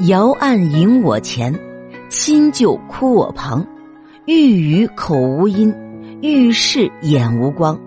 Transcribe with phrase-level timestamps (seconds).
[0.00, 1.58] 遥岸迎我前，
[2.10, 3.66] 亲旧哭我旁。
[4.26, 5.74] 欲语口无音，
[6.20, 7.78] 欲视眼无光。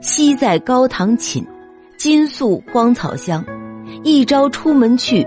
[0.00, 1.44] 昔在高堂寝，
[1.96, 3.44] 今宿荒草乡。
[4.04, 5.26] 一朝出门去，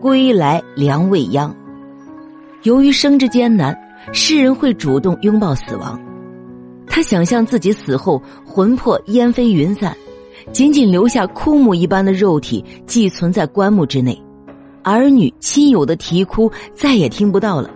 [0.00, 1.54] 归来粮未央。
[2.64, 3.78] 由于生之艰难，
[4.12, 6.00] 诗人会主动拥抱死亡。
[6.88, 9.96] 他想象自己死后魂魄烟飞云散，
[10.50, 14.20] 仅仅留下枯木一般的肉体寄存在棺木之内，
[14.82, 17.70] 儿女亲友的啼哭再也听不到了，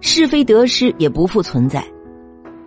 [0.00, 1.84] 是非得失也不复存在。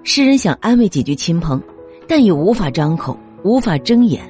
[0.03, 1.61] 诗人想安慰几句亲朋，
[2.07, 4.21] 但也无法张口，无法睁眼，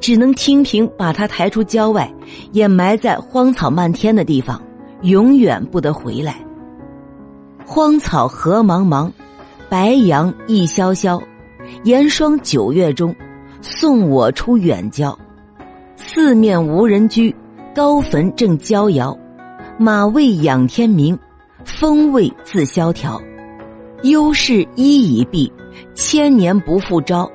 [0.00, 2.12] 只能听凭把他抬出郊外，
[2.52, 4.62] 掩埋在荒草漫天的地方，
[5.02, 6.36] 永远不得回来。
[7.64, 9.10] 荒草何茫茫。
[9.68, 11.18] 白杨一萧萧，
[11.84, 13.16] 严霜九月中，
[13.62, 15.18] 送我出远郊。
[15.96, 17.34] 四面无人居，
[17.74, 19.16] 高坟正焦摇。
[19.78, 21.18] 马未仰天鸣，
[21.64, 23.20] 风未自萧条。
[24.02, 25.50] 忧事一已毕，
[25.94, 27.30] 千年不复朝。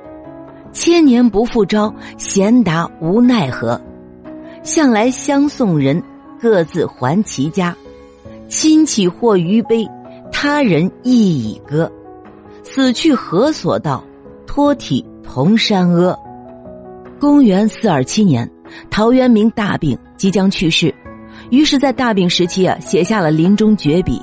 [0.72, 3.80] 千年不复朝，闲达无奈何。
[4.62, 6.02] 向来相送人，
[6.40, 7.74] 各自还其家。
[8.48, 9.86] 亲戚或余悲，
[10.30, 11.90] 他人亦已歌。
[12.62, 14.04] 死去何所道？
[14.46, 16.16] 托体同山阿。
[17.18, 18.48] 公元四二七年，
[18.90, 20.94] 陶渊明大病，即将去世，
[21.50, 24.22] 于是，在大病时期啊，写下了临终绝笔，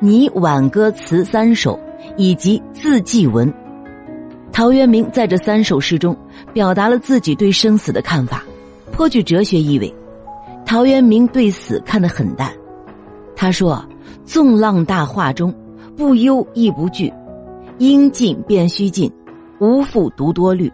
[0.00, 1.80] 拟挽歌词三首，
[2.18, 3.50] 以及自祭文。
[4.52, 6.14] 陶渊明在这三首诗中，
[6.52, 8.44] 表达了自己对生死的看法，
[8.92, 9.94] 颇具哲学意味。
[10.66, 12.52] 陶渊明对死看得很淡，
[13.34, 13.82] 他说
[14.26, 15.54] ：“纵浪大化中，
[15.96, 17.10] 不忧亦不惧。”
[17.78, 19.10] 应尽便须尽，
[19.58, 20.70] 无复独多虑。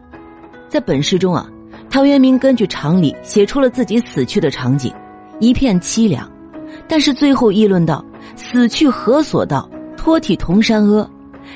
[0.77, 1.49] 在本诗中啊，
[1.89, 4.93] 陶渊明根据常理写出了自己死去的场景，
[5.41, 6.31] 一片凄凉。
[6.87, 8.05] 但是最后议论到
[8.37, 9.67] ：“死去何所道？
[9.97, 11.11] 托体同山阿。”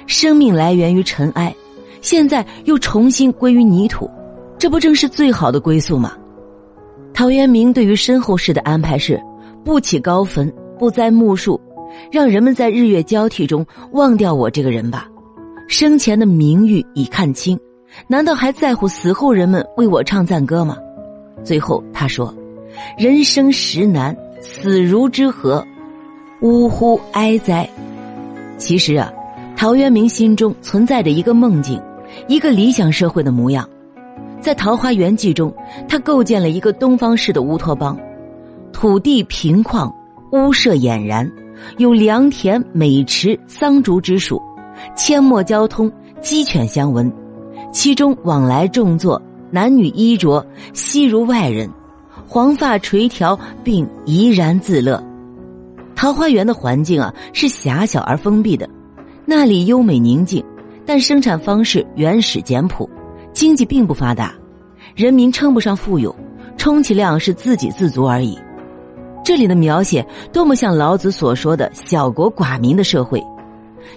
[0.08, 1.54] 生命来源于尘埃，
[2.00, 4.10] 现在又重新归于泥土，
[4.56, 6.16] 这不正是最好的归宿吗？
[7.12, 9.20] 陶渊明对于身后事的安排是：
[9.62, 11.60] 不起高坟，不栽木树，
[12.10, 15.06] 让人们在日月交替中忘掉我这个人吧。
[15.68, 17.60] 生前的名誉已看清，
[18.06, 20.76] 难道还在乎死后人们为我唱赞歌吗？
[21.42, 22.34] 最后他说
[22.98, 25.64] ：“人生实难，死如之何？
[26.42, 27.68] 呜呼哀哉！”
[28.58, 29.12] 其实啊，
[29.56, 31.80] 陶渊明心中存在着一个梦境，
[32.28, 33.68] 一个理想社会的模样。
[34.40, 35.54] 在《桃花源记》中，
[35.88, 37.98] 他构建了一个东方式的乌托邦，
[38.72, 39.92] 土地平旷，
[40.32, 41.30] 屋舍俨然，
[41.76, 44.40] 有良田、美池、桑竹之属。
[44.96, 45.92] 阡陌交通，
[46.22, 47.12] 鸡犬相闻，
[47.72, 49.20] 其中往来种作，
[49.50, 51.70] 男女衣着悉如外人，
[52.26, 55.02] 黄发垂髫，并怡然自乐。
[55.94, 58.68] 桃花源的环境啊是狭小而封闭的，
[59.24, 60.44] 那里优美宁静，
[60.84, 62.88] 但生产方式原始简朴，
[63.32, 64.34] 经济并不发达，
[64.96, 66.14] 人民称不上富有，
[66.56, 68.36] 充其量是自给自足而已。
[69.24, 73.22] 这里的描写多么像老子所说的小国寡民的社会。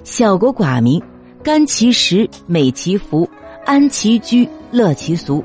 [0.03, 1.01] 小国寡民，
[1.41, 3.28] 甘其食，美其服，
[3.66, 5.44] 安其居，乐其俗。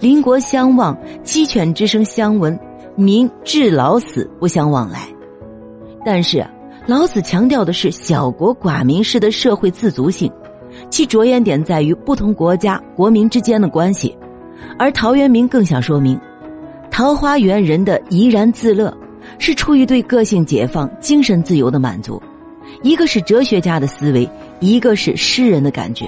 [0.00, 2.58] 邻国相望，鸡犬之声相闻，
[2.94, 5.08] 民至老死不相往来。
[6.04, 6.46] 但是，
[6.86, 10.30] 老子强调的是小国寡民式的社会自足性，
[10.90, 14.14] 其着眼点在于不同国家国民之间的关系，
[14.78, 16.20] 而陶渊明更想说明，
[16.90, 18.94] 桃花源人的怡然自乐，
[19.38, 22.20] 是出于对个性解放、精神自由的满足。
[22.82, 24.28] 一个是哲学家的思维，
[24.60, 26.06] 一个是诗人的感觉。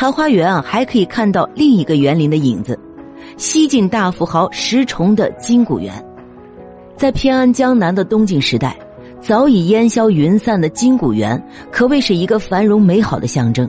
[0.00, 2.78] 桃花源啊，还可以看到另一个园林的影子——
[3.36, 6.02] 西晋大富豪石崇的金谷园。
[6.96, 8.74] 在偏安江南的东晋时代，
[9.20, 11.38] 早已烟消云散的金谷园
[11.70, 13.68] 可谓是一个繁荣美好的象征。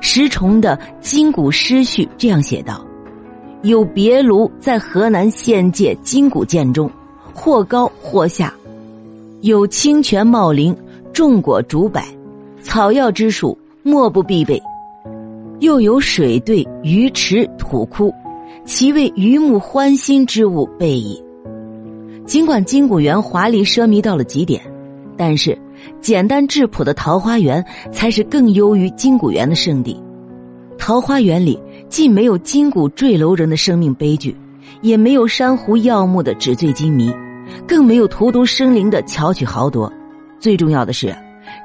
[0.00, 2.82] 石崇的《金谷诗序》这样写道
[3.60, 6.90] ：“有别庐在河南县界金谷涧中，
[7.34, 8.50] 或高或下，
[9.42, 10.74] 有清泉茂林。”
[11.12, 12.00] 种果竹柏，
[12.62, 14.58] 草药之属莫不必备。
[15.60, 18.12] 又有水对鱼池土窟，
[18.64, 21.22] 其为鱼目欢心之物备矣。
[22.24, 24.60] 尽管金谷园华丽奢靡到了极点，
[25.16, 25.58] 但是
[26.00, 30.00] 简单质朴的桃花源才是更优于金谷园的圣地。
[30.78, 31.58] 桃花源里
[31.88, 34.36] 既没有金谷坠楼人的生命悲剧，
[34.80, 37.12] 也没有珊瑚耀目的纸醉金迷，
[37.66, 39.92] 更没有荼毒生灵的巧取豪夺。
[40.38, 41.16] 最重要的是，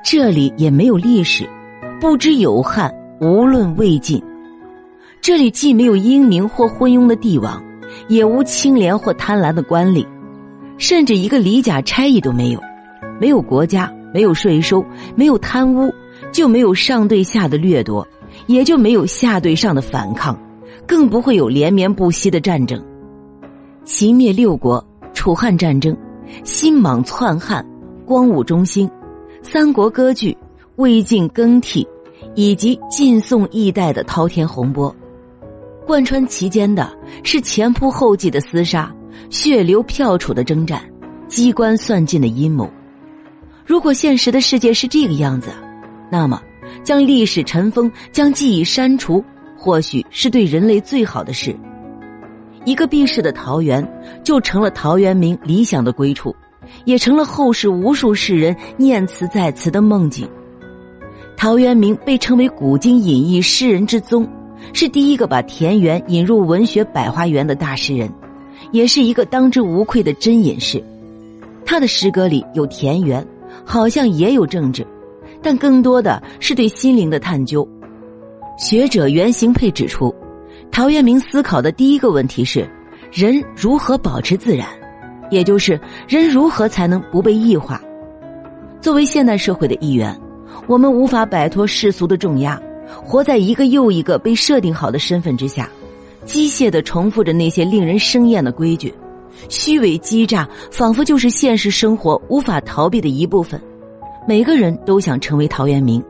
[0.04, 1.48] 这里也没有历史，
[2.00, 4.21] 不知有汉，无论魏晋。
[5.21, 7.63] 这里既没有英明或昏庸的帝王，
[8.07, 10.06] 也无清廉或贪婪的官吏。
[10.77, 12.60] 甚至一个里甲差役都没有，
[13.21, 14.83] 没有国家，没有税收，
[15.15, 15.94] 没有贪污，
[16.31, 18.06] 就没有上对下的掠夺，
[18.48, 20.38] 也就没有下对上的反抗，
[20.86, 22.83] 更不会有连绵不息的战争。
[23.86, 24.83] 秦灭六国，
[25.13, 25.95] 楚汉战争，
[26.44, 27.66] 新莽篡汉，
[28.06, 28.89] 光武中兴，
[29.42, 30.36] 三国割据，
[30.75, 31.88] 魏晋更替，
[32.35, 34.95] 以及晋宋易代的滔天洪波，
[35.85, 36.91] 贯穿其间的
[37.24, 38.94] 是前仆后继的厮杀。
[39.30, 40.81] 血流票楚的征战，
[41.27, 42.69] 机关算尽的阴谋。
[43.65, 45.50] 如果现实的世界是这个样子，
[46.12, 46.41] 那么
[46.83, 49.24] 将历史尘封，将记忆删除，
[49.57, 51.56] 或许是对人类最好的事。
[52.65, 53.88] 一个避世的桃园，
[54.24, 56.35] 就成了陶渊明理想的归处，
[56.85, 60.27] 也成了后世无数世人念兹在此的梦境。
[61.44, 64.25] 陶渊明被称为古今隐逸诗人之宗，
[64.72, 68.10] 是第一个把田园引入文学百花园的大诗人。
[68.72, 70.81] 也是一个当之无愧的真隐士，
[71.66, 73.28] 他的诗歌里有田园，
[73.66, 74.88] 好像也有政治，
[75.42, 77.68] 但更多的是对心灵的探究。
[78.57, 80.16] 学者袁行佩指出，
[80.72, 82.66] 陶渊明思考的第一个问题是：
[83.12, 84.66] 人如何保持自然，
[85.30, 87.81] 也就是人如何才能不被异化。
[88.80, 90.18] 作为现代社会的一员，
[90.68, 92.62] 我们无法摆脱世俗的重压，
[93.04, 95.69] 活在一个又一个被设定好的身份之下。
[96.25, 98.94] 机械的重复着那些令人生厌的规矩，
[99.50, 103.62] 虚伪欺诈仿佛就是现实生活无法逃避的一部分。
[104.25, 106.01] 每个人都想成为陶渊明，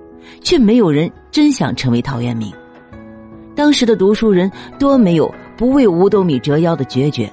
[0.42, 2.54] 却没有人真想成为陶渊明。
[3.56, 7.28] 当时的读书人多没有不为五斗米折腰的决绝，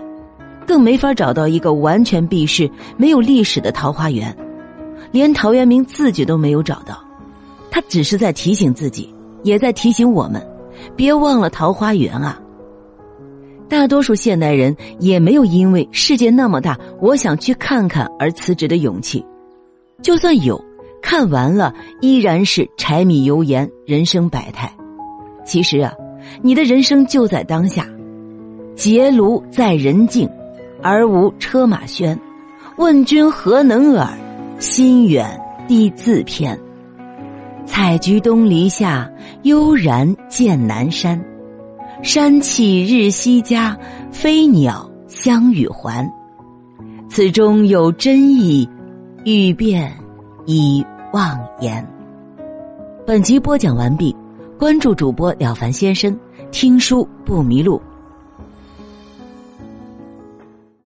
[0.66, 4.34] 更没法找到一个完全避世、没有历史的桃花源。
[5.12, 6.98] 连陶渊明自己都没有找到，
[7.70, 10.44] 他只是在提醒自己，也在提醒我们：
[10.96, 12.40] 别忘了桃花源啊！
[13.68, 19.24] 大多数现代人也没有因为世界那么大，我想去看看而辞职的勇气。
[20.02, 20.60] 就算有，
[21.00, 24.72] 看完了依然是柴米油盐，人生百态。
[25.44, 25.94] 其实啊，
[26.42, 27.86] 你的人生就在当下。
[28.74, 30.28] 结庐在人境，
[30.82, 32.18] 而无车马喧。
[32.76, 34.16] 问君何能尔？
[34.58, 36.58] 心远地自偏。
[37.70, 39.08] 采菊东篱下，
[39.44, 41.24] 悠然见南山。
[42.02, 43.78] 山气日夕佳，
[44.10, 46.04] 飞鸟相与还。
[47.08, 48.68] 此中有真意，
[49.24, 49.88] 欲辨
[50.46, 51.86] 已忘言。
[53.06, 54.14] 本集播讲完毕，
[54.58, 56.18] 关注主播了凡先生，
[56.50, 57.80] 听书不迷路。